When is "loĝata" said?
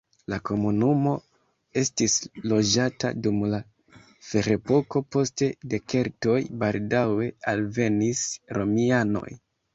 2.53-3.11